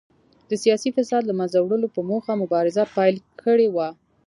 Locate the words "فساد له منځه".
0.97-1.57